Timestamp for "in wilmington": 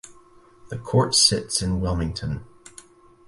1.61-2.43